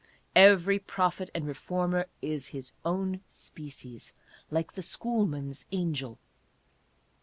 [0.35, 4.15] Every prophet and reformer is his own species,
[4.49, 6.17] like the schoolmen's angel.